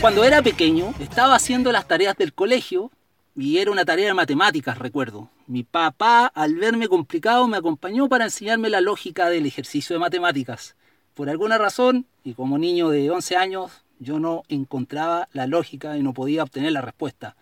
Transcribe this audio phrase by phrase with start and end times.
[0.00, 2.92] Cuando era pequeño, estaba haciendo las tareas del colegio
[3.34, 5.28] y era una tarea de matemáticas, recuerdo.
[5.48, 10.76] Mi papá, al verme complicado, me acompañó para enseñarme la lógica del ejercicio de matemáticas.
[11.14, 16.02] Por alguna razón, y como niño de 11 años, yo no encontraba la lógica y
[16.04, 17.34] no podía obtener la respuesta.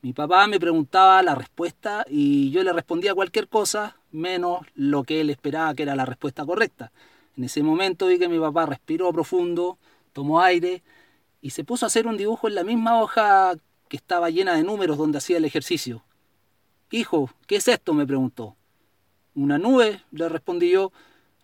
[0.00, 5.22] Mi papá me preguntaba la respuesta y yo le respondía cualquier cosa menos lo que
[5.22, 6.92] él esperaba que era la respuesta correcta.
[7.36, 9.76] En ese momento vi que mi papá respiró profundo,
[10.12, 10.84] tomó aire
[11.40, 13.54] y se puso a hacer un dibujo en la misma hoja
[13.88, 16.04] que estaba llena de números donde hacía el ejercicio.
[16.90, 17.94] Hijo, ¿qué es esto?
[17.94, 18.56] me preguntó.
[19.34, 20.92] Una nube, le respondí yo.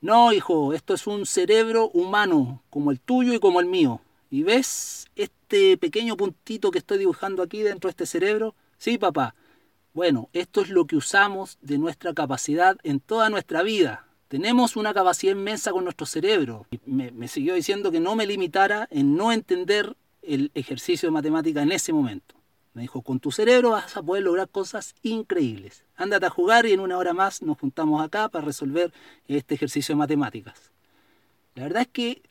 [0.00, 4.00] No, hijo, esto es un cerebro humano, como el tuyo y como el mío.
[4.30, 8.54] ¿Y ves este pequeño puntito que estoy dibujando aquí dentro de este cerebro?
[8.78, 9.34] Sí, papá.
[9.92, 14.06] Bueno, esto es lo que usamos de nuestra capacidad en toda nuestra vida.
[14.32, 16.66] Tenemos una capacidad inmensa con nuestro cerebro.
[16.86, 21.60] Me, me siguió diciendo que no me limitara en no entender el ejercicio de matemática
[21.60, 22.34] en ese momento.
[22.72, 25.84] Me dijo, con tu cerebro vas a poder lograr cosas increíbles.
[25.96, 28.90] Ándate a jugar y en una hora más nos juntamos acá para resolver
[29.28, 30.70] este ejercicio de matemáticas.
[31.54, 32.22] La verdad es que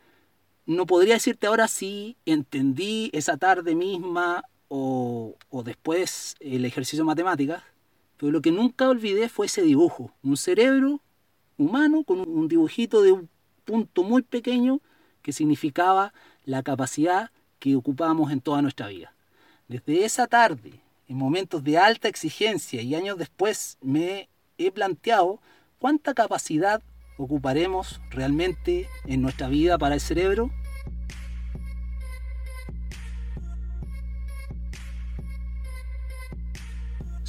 [0.66, 7.10] no podría decirte ahora si entendí esa tarde misma o, o después el ejercicio de
[7.10, 7.62] matemáticas,
[8.18, 10.12] pero lo que nunca olvidé fue ese dibujo.
[10.24, 11.00] Un cerebro
[11.62, 13.30] humano con un dibujito de un
[13.66, 14.82] punto muy pequeño
[15.22, 16.14] que significaba
[16.46, 19.14] la capacidad que ocupamos en toda nuestra vida.
[19.68, 25.40] Desde esa tarde, en momentos de alta exigencia y años después, me he planteado
[25.80, 26.82] cuánta capacidad
[27.18, 30.52] ocuparemos realmente en nuestra vida para el cerebro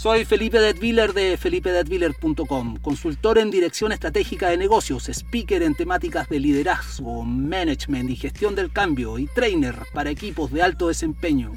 [0.02, 6.40] Soy Felipe Detwiller de felipedetwiller.com, consultor en dirección estratégica de negocios, speaker en temáticas de
[6.40, 11.52] liderazgo, management y gestión del cambio y trainer para equipos de alto desempeño.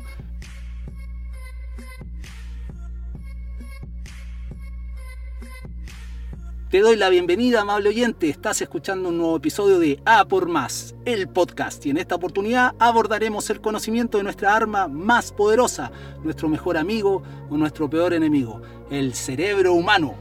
[6.76, 8.28] Te doy la bienvenida, amable oyente.
[8.28, 11.86] Estás escuchando un nuevo episodio de A por Más, el podcast.
[11.86, 15.90] Y en esta oportunidad abordaremos el conocimiento de nuestra arma más poderosa,
[16.22, 20.16] nuestro mejor amigo o nuestro peor enemigo, el cerebro humano.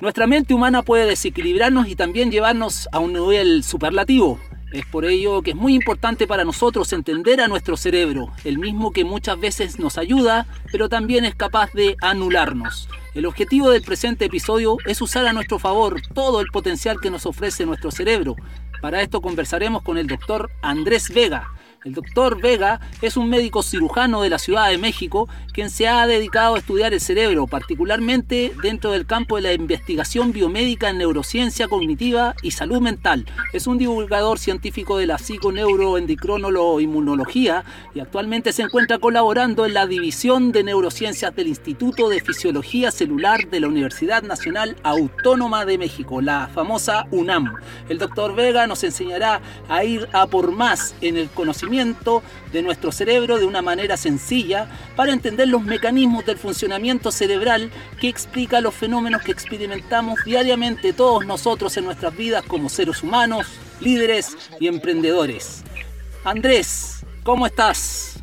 [0.00, 4.40] Nuestra mente humana puede desequilibrarnos y también llevarnos a un nivel superlativo.
[4.72, 8.92] Es por ello que es muy importante para nosotros entender a nuestro cerebro, el mismo
[8.92, 12.88] que muchas veces nos ayuda, pero también es capaz de anularnos.
[13.14, 17.26] El objetivo del presente episodio es usar a nuestro favor todo el potencial que nos
[17.26, 18.36] ofrece nuestro cerebro.
[18.80, 21.50] Para esto conversaremos con el doctor Andrés Vega,
[21.84, 26.06] el doctor Vega es un médico cirujano de la Ciudad de México quien se ha
[26.06, 31.68] dedicado a estudiar el cerebro, particularmente dentro del campo de la investigación biomédica en neurociencia
[31.68, 33.26] cognitiva y salud mental.
[33.52, 37.64] Es un divulgador científico de la psiconeuroendicronolo-inmunología
[37.94, 43.48] y actualmente se encuentra colaborando en la División de Neurociencias del Instituto de Fisiología Celular
[43.48, 47.54] de la Universidad Nacional Autónoma de México, la famosa UNAM.
[47.88, 52.90] El doctor Vega nos enseñará a ir a por más en el conocimiento de nuestro
[52.90, 57.70] cerebro de una manera sencilla para entender los mecanismos del funcionamiento cerebral
[58.00, 63.46] que explica los fenómenos que experimentamos diariamente todos nosotros en nuestras vidas como seres humanos,
[63.80, 65.62] líderes y emprendedores.
[66.24, 68.20] Andrés, ¿cómo estás?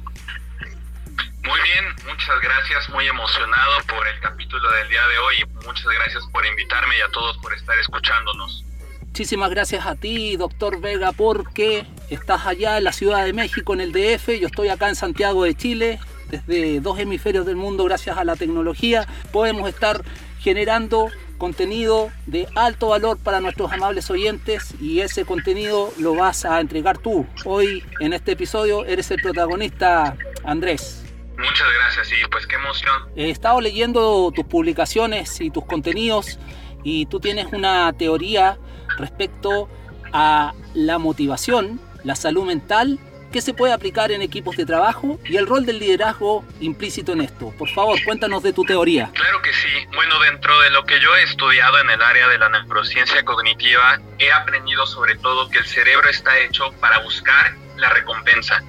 [1.45, 5.36] Muy bien, muchas gracias, muy emocionado por el capítulo del día de hoy.
[5.66, 8.66] Muchas gracias por invitarme y a todos por estar escuchándonos.
[9.04, 13.81] Muchísimas gracias a ti, doctor Vega, porque estás allá en la Ciudad de México, en
[13.81, 16.00] el DF, yo estoy acá en Santiago de Chile,
[16.30, 20.04] desde dos hemisferios del mundo, gracias a la tecnología, podemos estar
[20.39, 26.59] generando contenido de alto valor para nuestros amables oyentes y ese contenido lo vas a
[26.59, 27.25] entregar tú.
[27.45, 31.04] Hoy en este episodio eres el protagonista, Andrés.
[31.38, 32.94] Muchas gracias y pues qué emoción.
[33.15, 36.39] He estado leyendo tus publicaciones y tus contenidos
[36.83, 38.57] y tú tienes una teoría
[38.98, 39.69] respecto
[40.12, 42.98] a la motivación, la salud mental
[43.33, 47.21] qué se puede aplicar en equipos de trabajo y el rol del liderazgo implícito en
[47.21, 47.54] esto.
[47.57, 49.12] Por favor, cuéntanos de tu teoría.
[49.13, 49.68] Claro que sí.
[49.94, 54.00] Bueno, dentro de lo que yo he estudiado en el área de la neurociencia cognitiva,
[54.19, 58.63] he aprendido sobre todo que el cerebro está hecho para buscar la recompensa.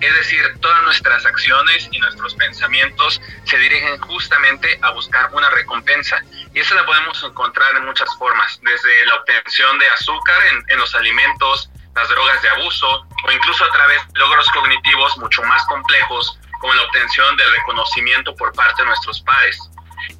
[0.00, 6.22] Es decir, todas nuestras acciones y nuestros pensamientos se dirigen justamente a buscar una recompensa.
[6.54, 10.78] Y esa la podemos encontrar en muchas formas, desde la obtención de azúcar en, en
[10.78, 15.64] los alimentos, las drogas de abuso o incluso a través de logros cognitivos mucho más
[15.66, 19.58] complejos como la obtención del reconocimiento por parte de nuestros pares.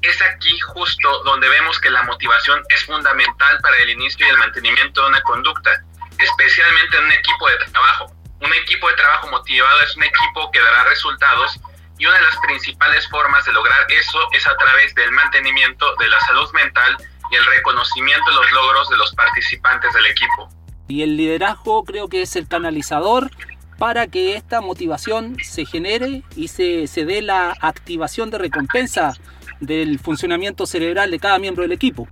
[0.01, 4.37] Es aquí justo donde vemos que la motivación es fundamental para el inicio y el
[4.37, 5.71] mantenimiento de una conducta,
[6.19, 8.11] especialmente en un equipo de trabajo.
[8.41, 11.59] Un equipo de trabajo motivado es un equipo que dará resultados
[11.97, 16.09] y una de las principales formas de lograr eso es a través del mantenimiento de
[16.09, 16.97] la salud mental
[17.31, 20.49] y el reconocimiento de los logros de los participantes del equipo.
[20.87, 23.31] Y el liderazgo creo que es el canalizador
[23.77, 29.13] para que esta motivación se genere y se, se dé la activación de recompensa
[29.59, 32.07] del funcionamiento cerebral de cada miembro del equipo.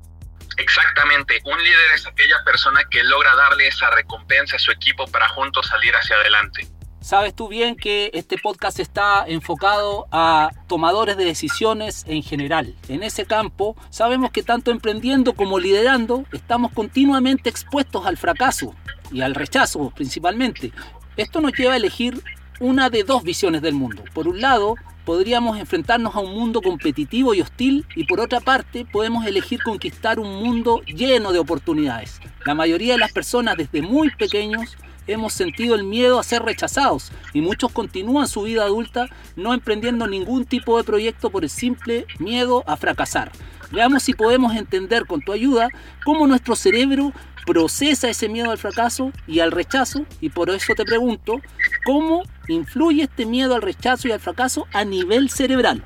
[0.57, 5.27] Exactamente, un líder es aquella persona que logra darle esa recompensa a su equipo para
[5.29, 6.67] juntos salir hacia adelante.
[7.03, 12.77] Sabes tú bien que este podcast está enfocado a tomadores de decisiones en general.
[12.87, 18.73] En ese campo sabemos que tanto emprendiendo como liderando estamos continuamente expuestos al fracaso
[19.11, 20.71] y al rechazo principalmente.
[21.17, 22.23] Esto nos lleva a elegir
[22.61, 24.05] una de dos visiones del mundo.
[24.13, 28.85] Por un lado, podríamos enfrentarnos a un mundo competitivo y hostil y por otra parte
[28.85, 32.21] podemos elegir conquistar un mundo lleno de oportunidades.
[32.45, 34.77] La mayoría de las personas desde muy pequeños
[35.07, 40.07] hemos sentido el miedo a ser rechazados y muchos continúan su vida adulta no emprendiendo
[40.07, 43.31] ningún tipo de proyecto por el simple miedo a fracasar.
[43.71, 45.67] Veamos si podemos entender con tu ayuda
[46.05, 47.11] cómo nuestro cerebro
[47.45, 51.41] procesa ese miedo al fracaso y al rechazo y por eso te pregunto,
[51.85, 55.85] ¿cómo influye este miedo al rechazo y al fracaso a nivel cerebral?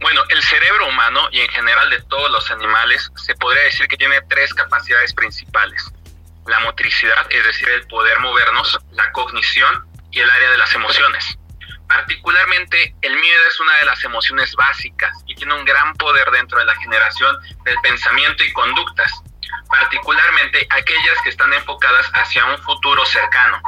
[0.00, 3.96] Bueno, el cerebro humano y en general de todos los animales se podría decir que
[3.96, 5.92] tiene tres capacidades principales
[6.46, 11.38] la motricidad, es decir, el poder movernos, la cognición y el área de las emociones.
[11.88, 16.58] Particularmente, el miedo es una de las emociones básicas y tiene un gran poder dentro
[16.58, 19.12] de la generación del pensamiento y conductas,
[19.68, 23.60] particularmente aquellas que están enfocadas hacia un futuro cercano.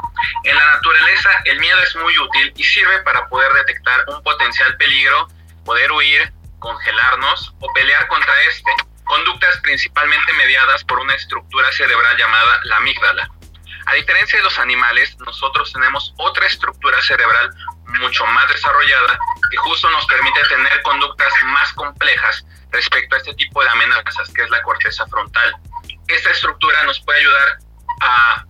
[0.45, 4.77] En la naturaleza, el miedo es muy útil y sirve para poder detectar un potencial
[4.77, 5.29] peligro,
[5.65, 8.73] poder huir, congelarnos o pelear contra este
[9.09, 13.31] conductas principalmente mediadas por una estructura cerebral llamada la amígdala.
[13.87, 17.51] A diferencia de los animales, nosotros tenemos otra estructura cerebral
[18.01, 19.19] mucho más desarrollada
[19.51, 24.43] que justo nos permite tener conductas más complejas respecto a este tipo de amenazas, que
[24.43, 25.55] es la corteza frontal.
[26.07, 27.59] Esta estructura nos puede ayudar
[28.03, 28.45] a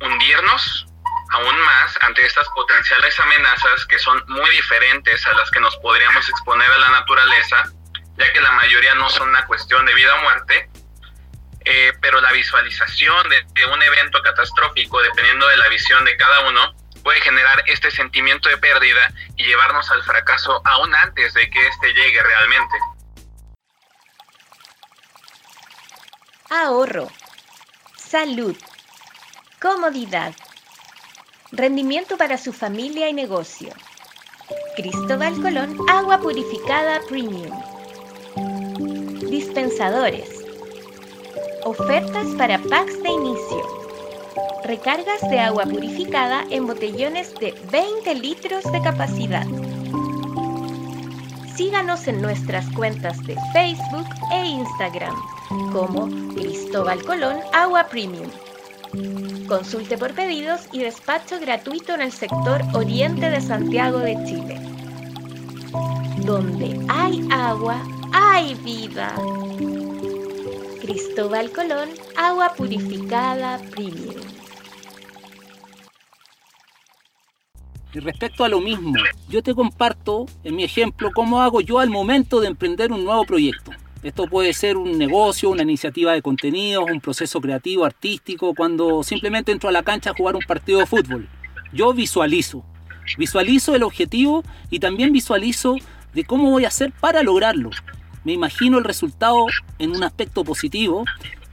[0.00, 0.86] hundirnos
[1.32, 6.28] aún más ante estas potenciales amenazas que son muy diferentes a las que nos podríamos
[6.28, 7.64] exponer a la naturaleza
[8.16, 10.68] ya que la mayoría no son una cuestión de vida o muerte,
[11.64, 16.74] eh, pero la visualización de, un evento catastrófico, dependiendo de la visión de cada uno,
[17.02, 21.92] puede generar este sentimiento de pérdida y llevarnos al fracaso aún antes de que éste
[21.94, 22.76] llegue realmente.
[26.50, 27.10] Ahorro,
[27.96, 28.56] salud,
[29.60, 30.34] comodidad,
[31.50, 33.72] rendimiento para su familia y negocio.
[34.76, 37.71] Cristóbal Colón, agua purificada premium
[39.32, 40.44] dispensadores.
[41.64, 43.62] Ofertas para packs de inicio.
[44.62, 49.46] Recargas de agua purificada en botellones de 20 litros de capacidad.
[51.56, 55.14] Síganos en nuestras cuentas de Facebook e Instagram
[55.72, 58.30] como Cristóbal Colón Agua Premium.
[59.48, 64.60] Consulte por pedidos y despacho gratuito en el sector oriente de Santiago de Chile.
[66.18, 67.82] Donde hay agua,
[68.14, 69.14] ¡Ay, vida!
[70.82, 74.16] Cristóbal Colón, agua purificada premium.
[77.94, 78.94] Y respecto a lo mismo,
[79.28, 83.24] yo te comparto en mi ejemplo cómo hago yo al momento de emprender un nuevo
[83.24, 83.70] proyecto.
[84.02, 89.52] Esto puede ser un negocio, una iniciativa de contenidos, un proceso creativo, artístico, cuando simplemente
[89.52, 91.28] entro a la cancha a jugar un partido de fútbol.
[91.72, 92.62] Yo visualizo.
[93.16, 95.76] Visualizo el objetivo y también visualizo
[96.12, 97.70] de cómo voy a hacer para lograrlo
[98.24, 99.46] me imagino el resultado
[99.78, 101.04] en un aspecto positivo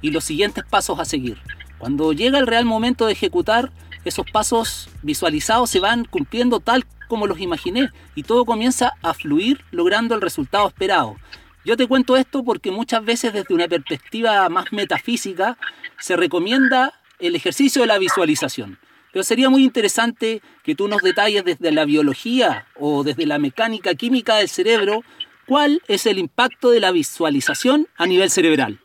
[0.01, 1.37] y los siguientes pasos a seguir.
[1.77, 3.71] Cuando llega el real momento de ejecutar,
[4.05, 9.63] esos pasos visualizados se van cumpliendo tal como los imaginé y todo comienza a fluir
[9.71, 11.17] logrando el resultado esperado.
[11.65, 15.57] Yo te cuento esto porque muchas veces desde una perspectiva más metafísica
[15.99, 18.79] se recomienda el ejercicio de la visualización.
[19.11, 23.95] Pero sería muy interesante que tú nos detalles desde la biología o desde la mecánica
[23.95, 25.03] química del cerebro
[25.49, 28.79] cuál es el impacto de la visualización a nivel cerebral.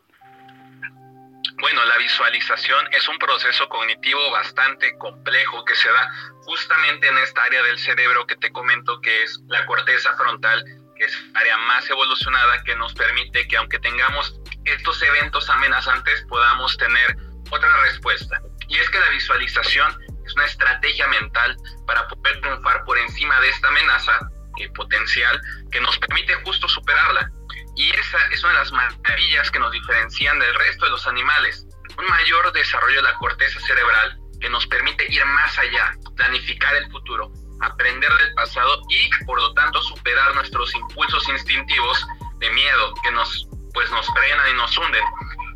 [1.61, 6.11] Bueno, la visualización es un proceso cognitivo bastante complejo que se da
[6.47, 10.65] justamente en esta área del cerebro que te comento que es la corteza frontal,
[10.97, 16.79] que es área más evolucionada que nos permite que aunque tengamos estos eventos amenazantes podamos
[16.79, 17.15] tener
[17.51, 18.41] otra respuesta.
[18.69, 19.95] Y es que la visualización
[20.25, 21.57] es una estrategia mental
[21.87, 27.31] para poder triunfar por encima de esta amenaza eh, potencial que nos permite justo superarla.
[27.77, 31.67] Y esa es una de las maravillas que nos diferencian del resto de los animales.
[31.99, 36.91] Un mayor desarrollo de la corteza cerebral que nos permite ir más allá, planificar el
[36.91, 42.07] futuro, aprender del pasado y por lo tanto superar nuestros impulsos instintivos
[42.39, 45.05] de miedo que nos pues nos frenan y nos hunden.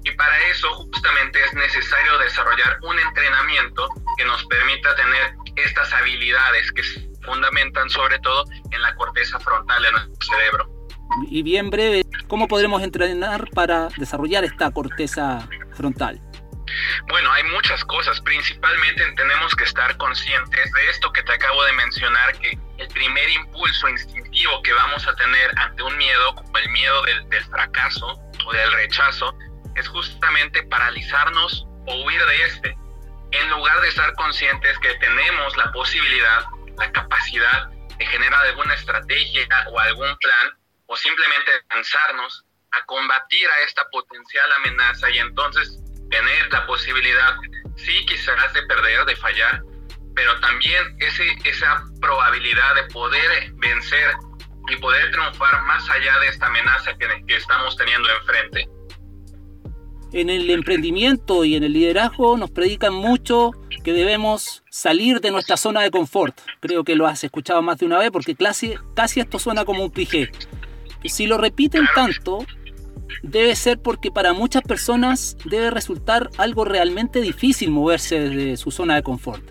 [0.05, 6.73] Y para eso justamente es necesario desarrollar un entrenamiento que nos permita tener estas habilidades
[6.73, 6.83] que
[7.29, 10.79] fundamentan sobre todo en la corteza frontal de nuestro cerebro.
[11.31, 16.21] Y bien breve, ¿cómo podremos entrenar para desarrollar esta corteza frontal?
[17.09, 18.21] Bueno, hay muchas cosas.
[18.21, 23.29] Principalmente tenemos que estar conscientes de esto que te acabo de mencionar, que el primer
[23.31, 28.07] impulso instintivo que vamos a tener ante un miedo, como el miedo del, del fracaso
[28.47, 29.35] o del rechazo,
[29.77, 32.79] es justamente paralizarnos o huir de este,
[33.33, 36.45] en lugar de estar conscientes que tenemos la posibilidad,
[36.79, 37.69] la capacidad
[37.99, 40.49] de generar alguna estrategia o algún plan,
[40.87, 45.81] o simplemente lanzarnos a combatir a esta potencial amenaza y entonces
[46.11, 47.35] tener la posibilidad,
[47.77, 49.63] sí, quizás de perder, de fallar,
[50.15, 54.15] pero también ese, esa probabilidad de poder vencer
[54.71, 58.69] y poder triunfar más allá de esta amenaza que, que estamos teniendo enfrente.
[60.13, 63.51] En el emprendimiento y en el liderazgo nos predican mucho
[63.93, 66.39] debemos salir de nuestra zona de confort.
[66.61, 69.85] Creo que lo has escuchado más de una vez porque casi, casi esto suena como
[69.85, 70.31] un cliché.
[71.03, 72.45] Y si lo repiten tanto,
[73.23, 78.97] debe ser porque para muchas personas debe resultar algo realmente difícil moverse desde su zona
[78.97, 79.45] de confort.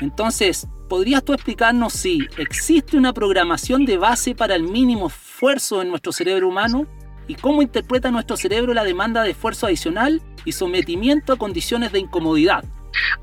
[0.00, 5.88] Entonces, ¿podrías tú explicarnos si existe una programación de base para el mínimo esfuerzo en
[5.88, 6.86] nuestro cerebro humano?
[7.28, 12.00] y cómo interpreta nuestro cerebro la demanda de esfuerzo adicional y sometimiento a condiciones de
[12.00, 12.64] incomodidad.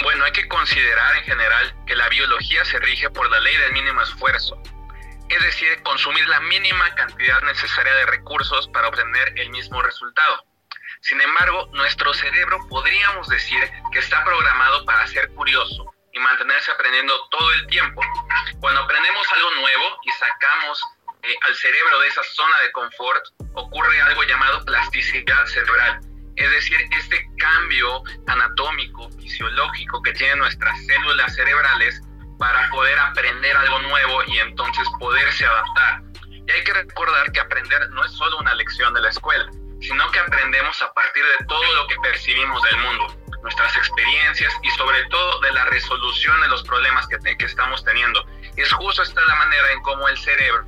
[0.01, 3.73] Bueno, hay que considerar en general que la biología se rige por la ley del
[3.73, 4.61] mínimo esfuerzo,
[5.29, 10.45] es decir, consumir la mínima cantidad necesaria de recursos para obtener el mismo resultado.
[11.01, 13.59] Sin embargo, nuestro cerebro podríamos decir
[13.91, 18.01] que está programado para ser curioso y mantenerse aprendiendo todo el tiempo.
[18.59, 20.81] Cuando aprendemos algo nuevo y sacamos
[21.23, 25.99] eh, al cerebro de esa zona de confort, ocurre algo llamado plasticidad cerebral.
[26.35, 32.01] Es decir, este cambio anatómico, fisiológico que tienen nuestras células cerebrales
[32.39, 36.01] para poder aprender algo nuevo y entonces poderse adaptar.
[36.27, 39.45] Y hay que recordar que aprender no es solo una lección de la escuela,
[39.79, 44.69] sino que aprendemos a partir de todo lo que percibimos del mundo, nuestras experiencias y
[44.71, 48.25] sobre todo de la resolución de los problemas que, que estamos teniendo.
[48.57, 50.65] Y es justo esta la manera en cómo el cerebro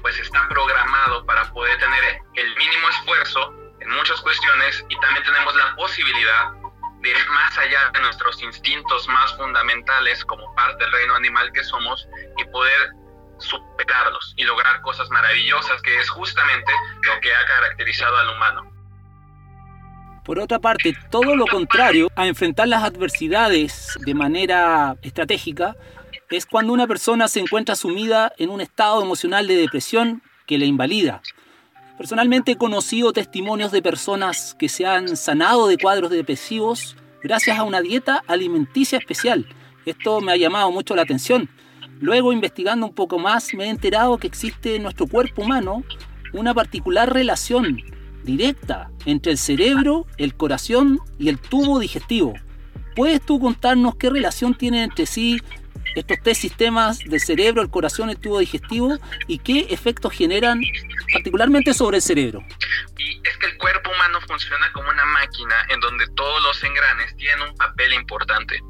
[0.00, 5.54] pues está programado para poder tener el mínimo esfuerzo en muchas cuestiones y también tenemos
[5.56, 6.52] la posibilidad
[7.00, 11.64] de ir más allá de nuestros instintos más fundamentales como parte del reino animal que
[11.64, 12.08] somos
[12.38, 12.90] y poder
[13.38, 16.72] superarlos y lograr cosas maravillosas que es justamente
[17.02, 18.72] lo que ha caracterizado al humano.
[20.24, 25.74] Por otra parte, todo lo contrario a enfrentar las adversidades de manera estratégica
[26.30, 30.66] es cuando una persona se encuentra sumida en un estado emocional de depresión que le
[30.66, 31.20] invalida.
[32.02, 37.62] Personalmente he conocido testimonios de personas que se han sanado de cuadros depresivos gracias a
[37.62, 39.46] una dieta alimenticia especial.
[39.86, 41.48] Esto me ha llamado mucho la atención.
[42.00, 45.84] Luego, investigando un poco más, me he enterado que existe en nuestro cuerpo humano
[46.32, 47.78] una particular relación
[48.24, 52.34] directa entre el cerebro, el corazón y el tubo digestivo.
[52.96, 55.40] ¿Puedes tú contarnos qué relación tienen entre sí
[55.94, 60.60] estos tres sistemas del cerebro, el corazón, el tubo digestivo y qué efectos generan
[61.12, 62.44] particularmente sobre el cerebro.
[62.98, 67.16] Y es que el cuerpo humano funciona como una máquina en donde todos los engranes
[67.16, 68.60] tienen un papel importante.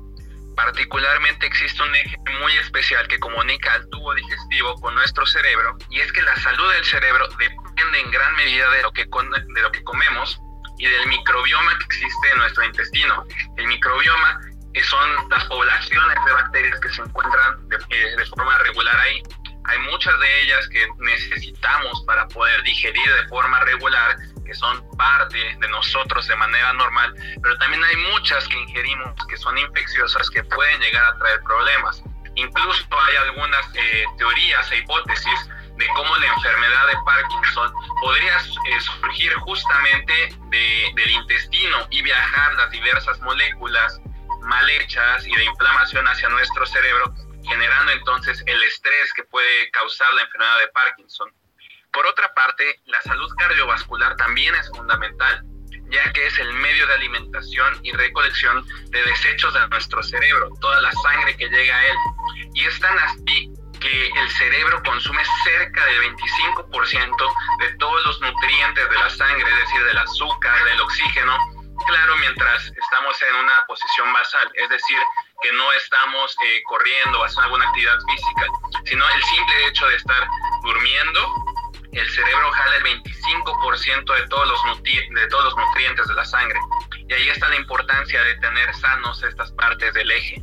[0.56, 6.00] Particularmente existe un eje muy especial que comunica al tubo digestivo con nuestro cerebro y
[6.00, 9.72] es que la salud del cerebro depende en gran medida de lo que, de lo
[9.72, 10.40] que comemos
[10.78, 13.24] y del microbioma que existe en nuestro intestino.
[13.56, 14.40] El microbioma
[14.80, 19.22] son las poblaciones de bacterias que se encuentran de, eh, de, forma regular ahí.
[19.64, 25.38] Hay muchas de ellas que necesitamos para poder digerir de forma regular que son parte
[25.60, 30.42] de nosotros de manera normal, pero también hay muchas que ingerimos que son infecciosas que
[30.44, 32.02] pueden llegar a traer problemas.
[32.34, 38.80] Incluso hay algunas eh, teorías e hipótesis de cómo la enfermedad de Parkinson podría eh,
[38.80, 44.00] surgir justamente del intestino y viajar las diversas moléculas
[44.42, 47.14] mal hechas y de inflamación hacia nuestro cerebro,
[47.48, 51.32] generando entonces el estrés que puede causar la enfermedad de Parkinson.
[51.92, 55.42] Por otra parte, la salud cardiovascular también es fundamental,
[55.90, 60.80] ya que es el medio de alimentación y recolección de desechos de nuestro cerebro, toda
[60.80, 61.96] la sangre que llega a él.
[62.54, 68.88] Y es tan así que el cerebro consume cerca del 25% de todos los nutrientes
[68.88, 71.36] de la sangre, es decir, del azúcar, del oxígeno,
[71.86, 74.98] claro, mientras estamos en una posición basal, es decir,
[75.42, 78.46] que no estamos eh, corriendo o haciendo alguna actividad física,
[78.84, 80.26] sino el simple hecho de estar
[80.62, 81.28] durmiendo,
[81.92, 86.58] el cerebro jala el 25% de todos, los de todos los nutrientes de la sangre.
[87.08, 90.42] Y ahí está la importancia de tener sanos estas partes del eje.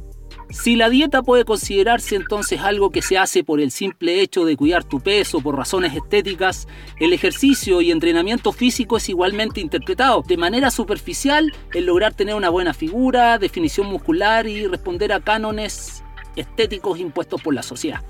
[0.51, 4.57] Si la dieta puede considerarse entonces algo que se hace por el simple hecho de
[4.57, 6.67] cuidar tu peso por razones estéticas,
[6.99, 12.49] el ejercicio y entrenamiento físico es igualmente interpretado de manera superficial en lograr tener una
[12.49, 16.03] buena figura, definición muscular y responder a cánones
[16.35, 18.01] estéticos impuestos por la sociedad.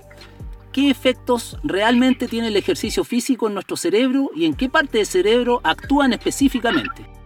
[0.72, 5.08] ¿Qué efectos realmente tiene el ejercicio físico en nuestro cerebro y en qué parte del
[5.08, 7.19] cerebro actúan específicamente?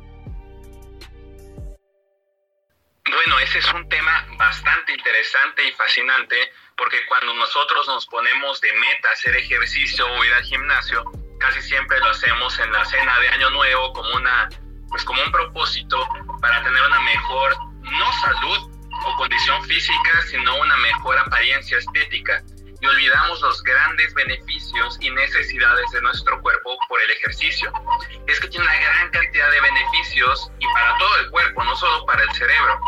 [3.13, 6.35] Bueno, ese es un tema bastante interesante y fascinante
[6.75, 11.03] porque cuando nosotros nos ponemos de meta hacer ejercicio o ir al gimnasio,
[11.39, 14.49] casi siempre lo hacemos en la cena de Año Nuevo como una
[14.89, 16.07] pues como un propósito
[16.41, 18.71] para tener una mejor no salud
[19.05, 22.43] o condición física, sino una mejor apariencia estética
[22.83, 27.71] y olvidamos los grandes beneficios y necesidades de nuestro cuerpo por el ejercicio.
[28.27, 32.05] Es que tiene una gran cantidad de beneficios y para todo el cuerpo, no solo
[32.05, 32.79] para el cerebro.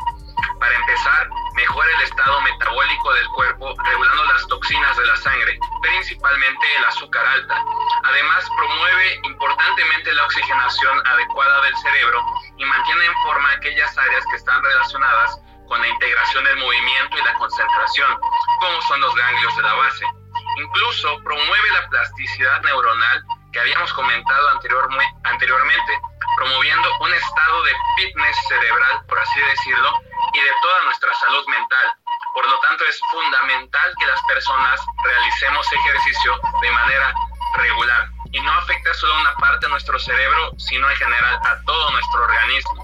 [0.59, 6.75] Para empezar, mejora el estado metabólico del cuerpo, regulando las toxinas de la sangre, principalmente
[6.77, 7.61] el azúcar alta.
[8.03, 12.23] Además, promueve importantemente la oxigenación adecuada del cerebro
[12.57, 17.23] y mantiene en forma aquellas áreas que están relacionadas con la integración del movimiento y
[17.23, 18.17] la concentración,
[18.59, 20.05] como son los ganglios de la base.
[20.57, 24.49] Incluso promueve la plasticidad neuronal que habíamos comentado
[25.23, 25.99] anteriormente,
[26.37, 29.91] promoviendo un estado de fitness cerebral, por así decirlo,
[30.35, 31.93] y de toda nuestra salud mental.
[32.33, 37.13] Por lo tanto, es fundamental que las personas realicemos ejercicio de manera
[37.55, 41.61] regular y no afecta solo a una parte de nuestro cerebro, sino en general a
[41.65, 42.83] todo nuestro organismo.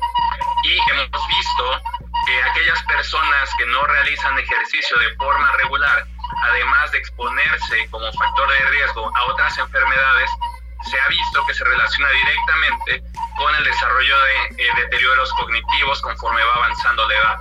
[0.63, 1.81] Y hemos visto
[2.25, 6.05] que aquellas personas que no realizan ejercicio de forma regular,
[6.43, 10.31] además de exponerse como factor de riesgo a otras enfermedades,
[11.31, 17.07] visto que se relaciona directamente con el desarrollo de eh, deterioros cognitivos conforme va avanzando
[17.07, 17.37] la edad.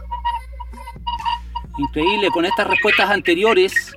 [1.78, 3.96] Increíble, con estas respuestas anteriores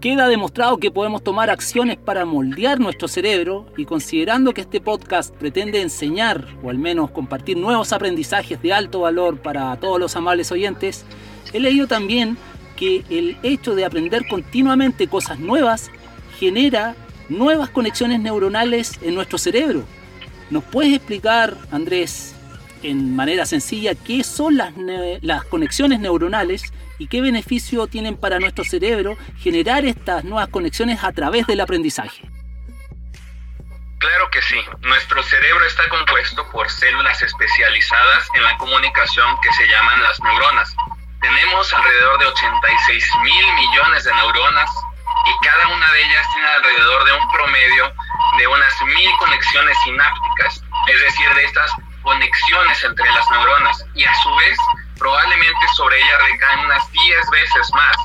[0.00, 5.34] Queda demostrado que podemos tomar acciones para moldear nuestro cerebro y considerando que este podcast
[5.36, 10.50] pretende enseñar o al menos compartir nuevos aprendizajes de alto valor para todos los amables
[10.52, 11.04] oyentes,
[11.52, 12.38] he leído también
[12.76, 15.90] que el hecho de aprender continuamente cosas nuevas
[16.38, 16.96] genera
[17.30, 19.84] nuevas conexiones neuronales en nuestro cerebro.
[20.50, 22.34] ¿Nos puedes explicar, Andrés,
[22.82, 24.72] en manera sencilla, qué son las,
[25.22, 31.12] las conexiones neuronales y qué beneficio tienen para nuestro cerebro generar estas nuevas conexiones a
[31.12, 32.28] través del aprendizaje.
[33.98, 34.56] Claro que sí.
[34.80, 40.74] Nuestro cerebro está compuesto por células especializadas en la comunicación que se llaman las neuronas.
[41.20, 44.70] Tenemos alrededor de 86 mil millones de neuronas
[45.26, 47.92] y cada una de ellas tiene alrededor de un promedio
[48.38, 51.70] de unas mil conexiones sinápticas, es decir, de estas
[52.02, 54.58] conexiones entre las neuronas y a su vez
[55.00, 57.96] probablemente sobre ella recaen unas 10 veces más.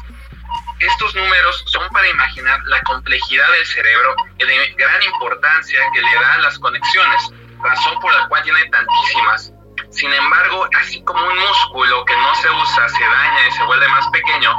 [0.79, 6.15] Estos números son para imaginar la complejidad del cerebro y la gran importancia que le
[6.15, 9.51] da a las conexiones, razón por la cual tiene tantísimas.
[9.95, 13.87] Sin embargo, así como un músculo que no se usa se daña y se vuelve
[13.87, 14.53] más pequeño,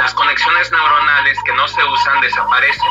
[0.00, 2.90] las conexiones neuronales que no se usan desaparecen.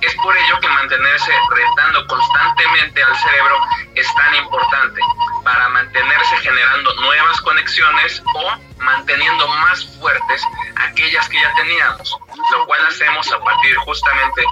[0.00, 3.56] Es por ello que mantenerse retando constantemente al cerebro
[3.94, 5.00] es tan importante
[5.44, 10.42] para mantenerse generando nuevas conexiones o manteniendo más fuertes
[10.76, 12.18] aquellas que ya teníamos,
[12.52, 14.42] lo cual hacemos a partir justamente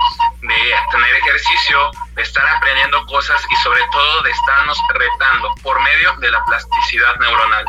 [0.43, 6.15] de tener ejercicio, de estar aprendiendo cosas y sobre todo de estarnos retando por medio
[6.17, 7.65] de la plasticidad neuronal.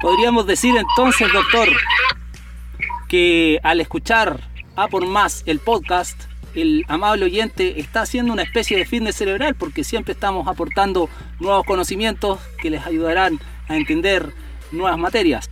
[0.00, 1.68] Podríamos decir entonces, doctor,
[3.08, 4.40] que al escuchar
[4.76, 9.54] A por Más el podcast, el amable oyente está haciendo una especie de fitness cerebral
[9.54, 11.08] porque siempre estamos aportando
[11.38, 14.32] nuevos conocimientos que les ayudarán a entender
[14.72, 15.48] nuevas materias.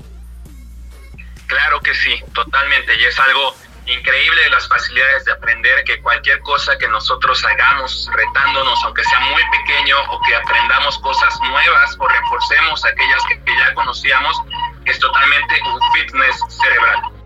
[1.47, 2.95] Claro que sí, totalmente.
[3.01, 3.55] Y es algo
[3.87, 9.43] increíble las facilidades de aprender que cualquier cosa que nosotros hagamos retándonos, aunque sea muy
[9.51, 14.37] pequeño, o que aprendamos cosas nuevas o reforcemos aquellas que, que ya conocíamos,
[14.85, 17.18] es totalmente un fitness cerebral.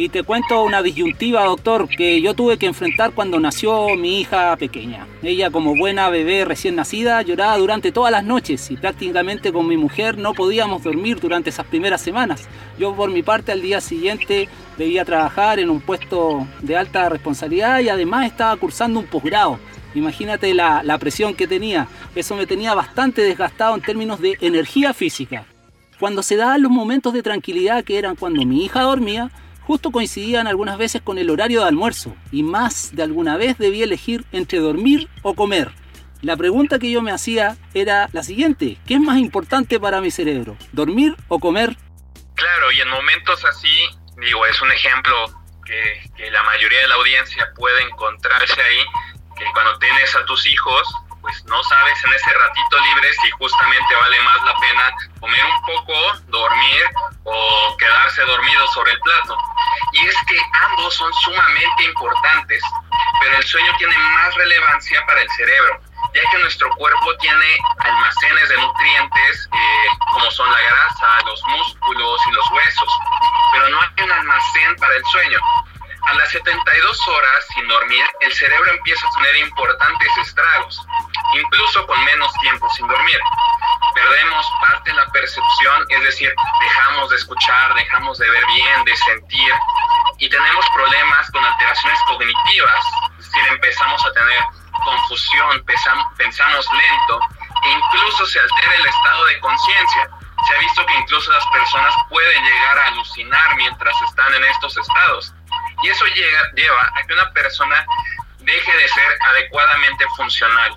[0.00, 4.56] Y te cuento una disyuntiva, doctor, que yo tuve que enfrentar cuando nació mi hija
[4.56, 5.08] pequeña.
[5.24, 9.76] Ella, como buena bebé recién nacida, lloraba durante todas las noches y prácticamente con mi
[9.76, 12.48] mujer no podíamos dormir durante esas primeras semanas.
[12.78, 17.80] Yo, por mi parte, al día siguiente debía trabajar en un puesto de alta responsabilidad
[17.80, 19.58] y además estaba cursando un posgrado.
[19.96, 21.88] Imagínate la, la presión que tenía.
[22.14, 25.44] Eso me tenía bastante desgastado en términos de energía física.
[25.98, 29.32] Cuando se daban los momentos de tranquilidad que eran cuando mi hija dormía,
[29.68, 33.84] justo coincidían algunas veces con el horario de almuerzo y más de alguna vez debía
[33.84, 35.72] elegir entre dormir o comer.
[36.22, 40.10] La pregunta que yo me hacía era la siguiente, ¿qué es más importante para mi
[40.10, 40.56] cerebro?
[40.72, 41.76] ¿Dormir o comer?
[42.34, 43.90] Claro, y en momentos así,
[44.22, 45.14] digo, es un ejemplo
[45.66, 48.80] que, que la mayoría de la audiencia puede encontrarse ahí,
[49.36, 50.88] que cuando tienes a tus hijos,
[51.20, 55.62] pues no sabes en ese ratito libre si justamente vale más la pena comer un
[55.62, 56.84] poco, dormir
[57.24, 59.36] o quedarse dormido sobre el plato.
[59.92, 62.62] Y es que ambos son sumamente importantes,
[63.20, 65.80] pero el sueño tiene más relevancia para el cerebro,
[66.14, 72.20] ya que nuestro cuerpo tiene almacenes de nutrientes eh, como son la grasa, los músculos
[72.26, 72.88] y los huesos,
[73.52, 75.38] pero no hay un almacén para el sueño.
[76.06, 80.80] A las 72 horas sin dormir, el cerebro empieza a tener importantes estragos,
[81.34, 83.20] incluso con menos tiempo sin dormir.
[83.94, 88.96] Perdemos parte de la percepción, es decir, dejamos de escuchar, dejamos de ver bien, de
[88.96, 89.52] sentir,
[90.18, 92.84] y tenemos problemas con alteraciones cognitivas,
[93.18, 94.42] es decir, empezamos a tener
[94.84, 95.64] confusión,
[96.16, 97.20] pensamos lento,
[97.64, 100.10] e incluso se altera el estado de conciencia.
[100.46, 104.76] Se ha visto que incluso las personas pueden llegar a alucinar mientras están en estos
[104.76, 105.34] estados.
[105.82, 106.04] Y eso
[106.54, 107.86] lleva a que una persona
[108.40, 110.76] deje de ser adecuadamente funcional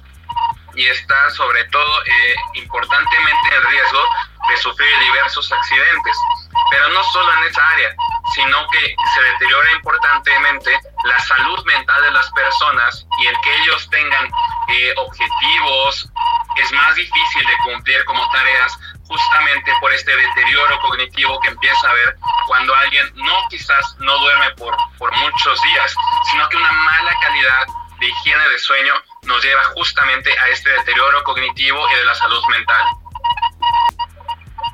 [0.76, 4.06] y está sobre todo eh, importantemente en riesgo
[4.50, 6.18] de sufrir diversos accidentes.
[6.70, 7.96] Pero no solo en esa área,
[8.36, 13.90] sino que se deteriora importantemente la salud mental de las personas y el que ellos
[13.90, 14.30] tengan
[14.70, 16.10] eh, objetivos
[16.58, 21.92] es más difícil de cumplir como tareas justamente por este deterioro cognitivo que empieza a
[21.92, 22.16] haber
[22.48, 25.96] cuando alguien no quizás no duerme por, por muchos días,
[26.32, 27.68] sino que una mala calidad
[28.00, 28.94] de higiene de sueño
[29.24, 32.86] nos lleva justamente a este deterioro cognitivo y de la salud mental.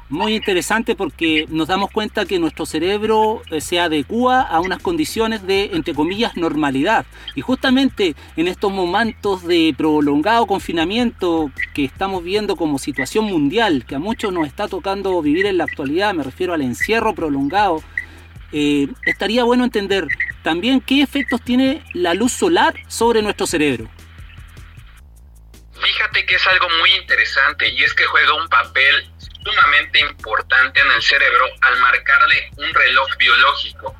[0.09, 5.45] Muy interesante porque nos damos cuenta que nuestro cerebro eh, se adecua a unas condiciones
[5.45, 7.05] de, entre comillas, normalidad.
[7.35, 13.95] Y justamente en estos momentos de prolongado confinamiento que estamos viendo como situación mundial, que
[13.95, 17.83] a muchos nos está tocando vivir en la actualidad, me refiero al encierro prolongado,
[18.53, 20.07] eh, estaría bueno entender
[20.41, 23.89] también qué efectos tiene la luz solar sobre nuestro cerebro.
[25.73, 29.11] Fíjate que es algo muy interesante y es que juega un papel
[29.43, 33.95] sumamente importante en el cerebro al marcarle un reloj biológico,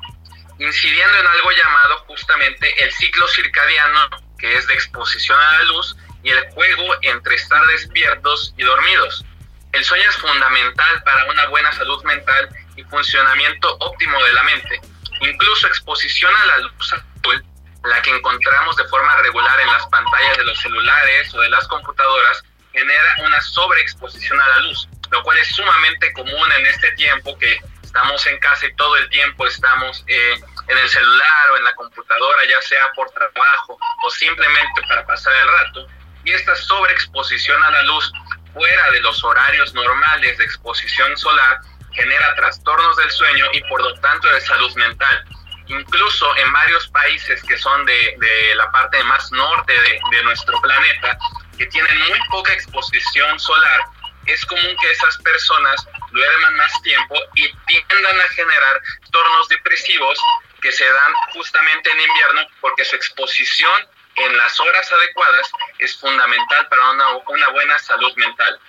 [0.58, 5.96] incidiendo en algo llamado justamente el ciclo circadiano, que es de exposición a la luz,
[6.22, 9.24] y el juego entre estar despiertos y dormidos.
[9.72, 14.80] El sueño es fundamental para una buena salud mental y funcionamiento óptimo de la mente.
[15.20, 17.44] Incluso exposición a la luz azul,
[17.84, 21.66] la que encontramos de forma regular en las pantallas de los celulares o de las
[21.68, 27.38] computadoras, genera una sobreexposición a la luz, lo cual es sumamente común en este tiempo
[27.38, 31.64] que estamos en casa y todo el tiempo estamos eh, en el celular o en
[31.64, 35.86] la computadora, ya sea por trabajo o simplemente para pasar el rato.
[36.24, 38.12] Y esta sobreexposición a la luz
[38.52, 41.60] fuera de los horarios normales de exposición solar
[41.92, 45.24] genera trastornos del sueño y por lo tanto de salud mental.
[45.68, 50.60] Incluso en varios países que son de, de la parte más norte de, de nuestro
[50.60, 51.18] planeta,
[51.58, 53.80] que tienen muy poca exposición solar,
[54.28, 60.18] es común que esas personas duerman más tiempo y tiendan a generar tornos depresivos
[60.60, 66.68] que se dan justamente en invierno porque su exposición en las horas adecuadas es fundamental
[66.68, 68.60] para una, una buena salud mental.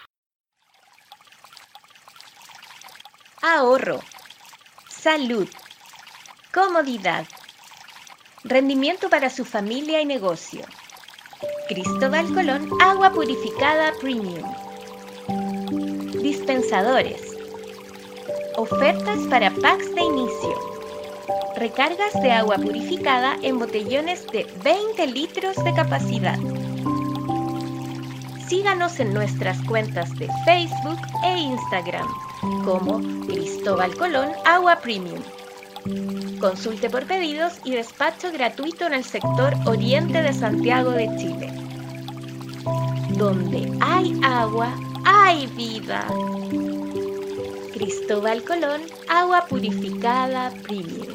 [3.42, 4.04] Ahorro,
[4.88, 5.50] salud,
[6.54, 7.26] comodidad,
[8.44, 10.66] rendimiento para su familia y negocio.
[11.68, 14.69] Cristóbal Colón, agua purificada premium.
[16.22, 17.22] Dispensadores.
[18.58, 20.56] Ofertas para packs de inicio.
[21.56, 26.38] Recargas de agua purificada en botellones de 20 litros de capacidad.
[28.48, 32.08] Síganos en nuestras cuentas de Facebook e Instagram
[32.66, 35.22] como Cristóbal Colón Agua Premium.
[36.42, 41.50] Consulte por pedidos y despacho gratuito en el sector oriente de Santiago de Chile.
[43.18, 44.74] Donde hay agua,
[45.10, 46.08] hay vida.
[47.74, 51.08] Cristóbal Colón, agua purificada premium.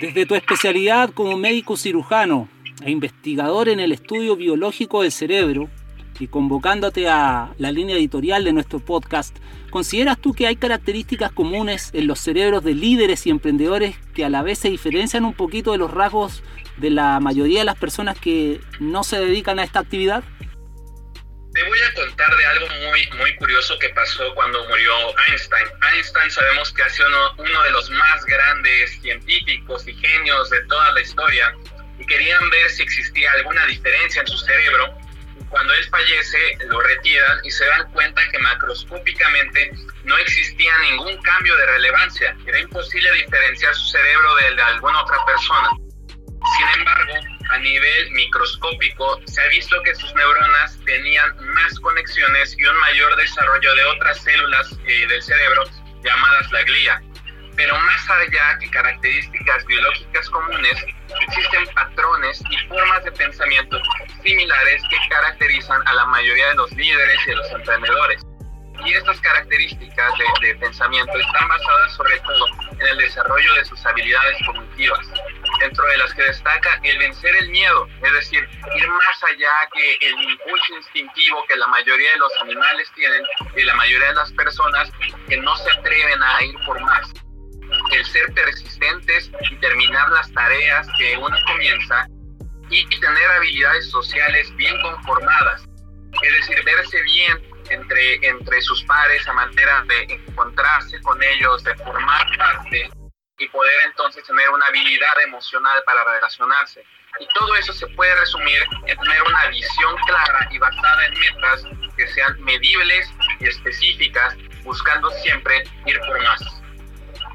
[0.00, 2.48] Desde tu especialidad como médico cirujano
[2.84, 5.70] e investigador en el estudio biológico del cerebro,
[6.18, 9.36] y convocándote a la línea editorial de nuestro podcast,
[9.70, 14.28] ¿consideras tú que hay características comunes en los cerebros de líderes y emprendedores que a
[14.28, 16.42] la vez se diferencian un poquito de los rasgos
[16.76, 20.22] de la mayoría de las personas que no se dedican a esta actividad?
[21.54, 24.92] Te voy a contar de algo muy, muy curioso que pasó cuando murió
[25.28, 25.66] Einstein.
[25.92, 30.64] Einstein sabemos que ha sido uno, uno de los más grandes científicos y genios de
[30.64, 31.54] toda la historia
[31.98, 35.01] y querían ver si existía alguna diferencia en su cerebro
[35.52, 39.70] cuando él fallece, lo retiran y se dan cuenta que macroscópicamente
[40.04, 42.34] no existía ningún cambio de relevancia.
[42.46, 45.68] Era imposible diferenciar su cerebro del de alguna otra persona.
[46.56, 47.12] Sin embargo,
[47.50, 53.14] a nivel microscópico se ha visto que sus neuronas tenían más conexiones y un mayor
[53.16, 55.64] desarrollo de otras células eh, del cerebro
[56.02, 57.02] llamadas la glía.
[57.56, 60.84] Pero más allá que características biológicas comunes,
[61.20, 63.78] existen patrones y formas de pensamiento
[64.22, 68.22] similares que caracterizan a la mayoría de los líderes y de los emprendedores.
[68.84, 73.84] Y estas características de, de, pensamiento están basadas sobre todo en el desarrollo de sus
[73.86, 75.06] habilidades cognitivas,
[75.60, 79.98] dentro de las que destaca el vencer el miedo, es decir, ir más allá que
[80.00, 83.22] el impulso instintivo que la mayoría de los animales tienen
[83.56, 84.90] y la mayoría de las personas
[85.28, 87.12] que no se atreven a ir por más
[88.04, 92.06] ser persistentes y terminar las tareas que uno comienza
[92.70, 95.62] y tener habilidades sociales bien conformadas,
[96.22, 101.74] es decir, verse bien entre, entre sus pares a manera de encontrarse con ellos, de
[101.76, 102.90] formar parte
[103.38, 106.84] y poder entonces tener una habilidad emocional para relacionarse.
[107.20, 111.64] Y todo eso se puede resumir en tener una visión clara y basada en metas
[111.96, 113.10] que sean medibles
[113.40, 114.34] y específicas,
[114.64, 116.61] buscando siempre ir por más.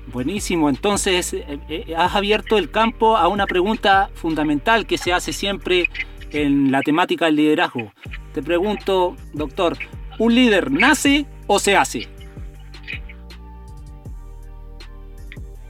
[0.07, 5.33] Buenísimo, entonces eh, eh, has abierto el campo a una pregunta fundamental que se hace
[5.33, 5.89] siempre
[6.31, 7.91] en la temática del liderazgo.
[8.33, 9.77] Te pregunto, doctor,
[10.17, 12.07] ¿un líder nace o se hace?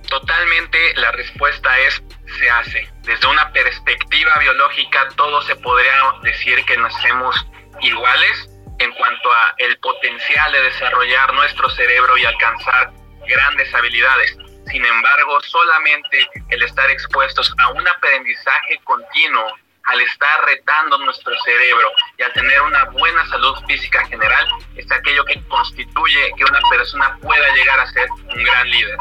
[0.07, 2.03] Totalmente la respuesta es
[2.39, 2.87] se hace.
[3.03, 7.35] Desde una perspectiva biológica todo se podría decir que nacemos
[7.81, 12.93] iguales en cuanto a el potencial de desarrollar nuestro cerebro y alcanzar
[13.27, 14.37] grandes habilidades.
[14.71, 19.45] Sin embargo, solamente el estar expuestos a un aprendizaje continuo,
[19.85, 21.87] al estar retando nuestro cerebro
[22.17, 27.17] y al tener una buena salud física general, es aquello que constituye que una persona
[27.21, 28.97] pueda llegar a ser un gran líder.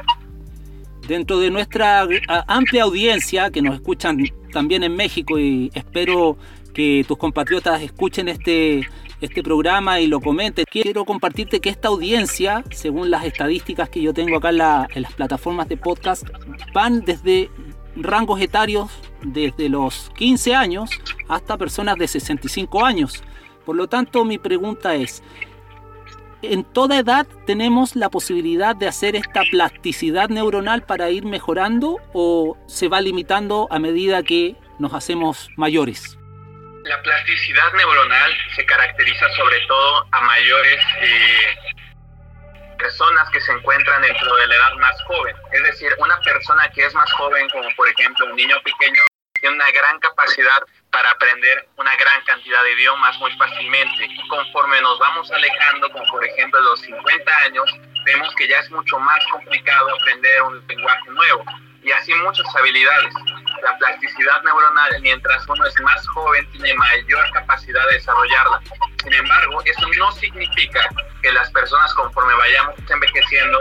[1.09, 2.07] Dentro de nuestra
[2.47, 4.19] amplia audiencia que nos escuchan
[4.53, 6.37] también en México y espero
[6.75, 8.89] que tus compatriotas escuchen este
[9.21, 10.65] este programa y lo comentes.
[10.71, 14.59] Quiero compartirte que esta audiencia, según las estadísticas que yo tengo acá en,
[15.03, 16.29] las plataformas de podcast,
[16.73, 17.51] van desde
[17.97, 18.91] rangos etarios
[19.23, 20.91] desde los 15 años
[21.29, 23.23] hasta personas de 65 años.
[23.65, 25.23] Por lo tanto, mi pregunta es,
[26.43, 32.57] ¿en toda edad tenemos la posibilidad de hacer esta plasticidad neuronal para ir mejorando o
[32.67, 36.19] se va limitando a medida que nos hacemos mayores?
[36.87, 41.57] La plasticidad neuronal se caracteriza sobre todo a mayores eh,
[42.79, 45.35] personas que se encuentran dentro de la edad más joven.
[45.51, 49.03] Es decir, una persona que es más joven, como por ejemplo un niño pequeño,
[49.41, 54.05] tiene una gran capacidad para aprender una gran cantidad de idiomas muy fácilmente.
[54.05, 57.69] Y conforme nos vamos alejando, como por ejemplo los 50 años,
[58.05, 61.45] vemos que ya es mucho más complicado aprender un lenguaje nuevo
[61.87, 63.15] y así muchas habilidades.
[63.63, 68.61] La plasticidad neuronal, mientras uno es más joven, tiene mayor capacidad de desarrollarla.
[69.03, 70.81] Sin embargo, eso no significa
[71.23, 73.61] que las personas conforme vayamos envejeciendo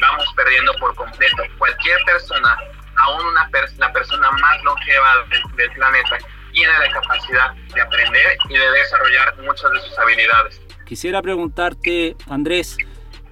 [0.00, 1.42] vamos perdiendo por completo.
[1.58, 2.58] Cualquier persona,
[2.96, 3.48] aún una
[3.78, 6.18] la persona más longeva del, del planeta,
[6.52, 10.60] tiene la capacidad de aprender y de desarrollar muchas de sus habilidades.
[10.86, 12.76] Quisiera preguntarte, Andrés,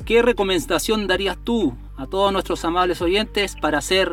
[0.07, 4.13] ¿qué recomendación darías tú a todos nuestros amables oyentes para hacer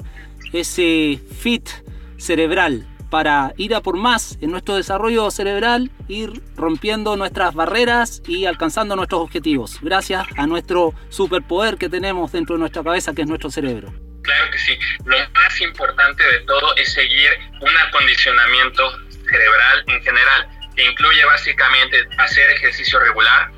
[0.52, 1.69] ese fit
[2.17, 8.45] cerebral, para ir a por más en nuestro desarrollo cerebral, ir rompiendo nuestras barreras y
[8.45, 13.28] alcanzando nuestros objetivos, gracias a nuestro superpoder que tenemos dentro de nuestra cabeza, que es
[13.28, 13.93] nuestro cerebro.
[14.24, 14.78] Claro que sí.
[15.06, 17.30] Lo más importante de todo es seguir
[17.62, 23.52] un acondicionamiento cerebral en general, que incluye básicamente hacer ejercicio regular,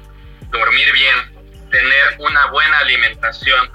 [0.52, 3.72] dormir bien, tener una buena alimentación,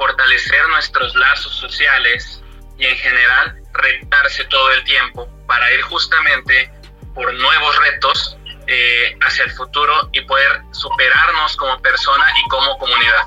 [0.00, 2.42] fortalecer nuestros lazos sociales
[2.78, 6.72] y en general retarse todo el tiempo para ir justamente
[7.14, 13.26] por nuevos retos eh, hacia el futuro y poder superarnos como persona y como comunidad.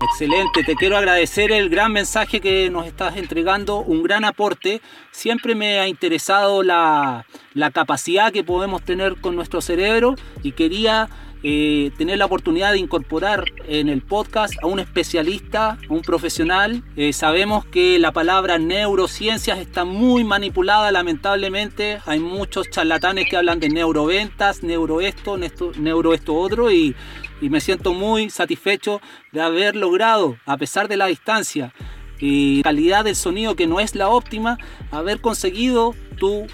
[0.00, 4.80] Excelente, te quiero agradecer el gran mensaje que nos estás entregando, un gran aporte.
[5.10, 11.08] Siempre me ha interesado la, la capacidad que podemos tener con nuestro cerebro y quería
[11.46, 16.82] eh, tener la oportunidad de incorporar en el podcast a un especialista, un profesional.
[16.96, 22.00] Eh, sabemos que la palabra neurociencias está muy manipulada lamentablemente.
[22.06, 25.36] Hay muchos charlatanes que hablan de neuroventas, neuro esto,
[25.76, 26.96] neuro esto otro y
[27.42, 29.02] me siento muy satisfecho
[29.32, 31.74] de haber logrado, a pesar de la distancia
[32.18, 34.56] y calidad del sonido que no es la óptima,
[34.90, 36.46] haber conseguido tu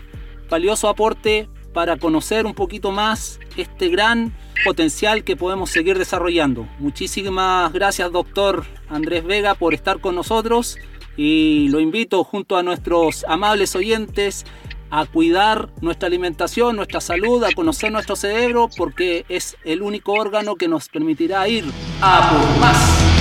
[0.48, 6.66] valioso aporte para conocer un poquito más este gran potencial que podemos seguir desarrollando.
[6.78, 10.78] Muchísimas gracias, doctor Andrés Vega, por estar con nosotros
[11.16, 14.44] y lo invito junto a nuestros amables oyentes
[14.90, 20.56] a cuidar nuestra alimentación, nuestra salud, a conocer nuestro cerebro, porque es el único órgano
[20.56, 21.64] que nos permitirá ir
[22.02, 23.19] a por más.